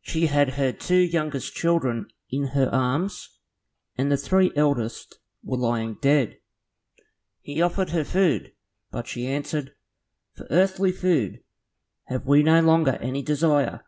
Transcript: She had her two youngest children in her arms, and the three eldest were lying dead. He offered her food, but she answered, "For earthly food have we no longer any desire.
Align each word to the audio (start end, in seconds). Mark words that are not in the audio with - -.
She 0.00 0.26
had 0.26 0.54
her 0.54 0.72
two 0.72 0.96
youngest 0.98 1.54
children 1.54 2.08
in 2.28 2.48
her 2.58 2.68
arms, 2.74 3.38
and 3.96 4.10
the 4.10 4.16
three 4.16 4.50
eldest 4.56 5.20
were 5.44 5.58
lying 5.58 5.94
dead. 6.02 6.40
He 7.40 7.62
offered 7.62 7.90
her 7.90 8.02
food, 8.02 8.52
but 8.90 9.06
she 9.06 9.28
answered, 9.28 9.76
"For 10.34 10.48
earthly 10.50 10.90
food 10.90 11.44
have 12.06 12.26
we 12.26 12.42
no 12.42 12.60
longer 12.60 12.94
any 12.96 13.22
desire. 13.22 13.84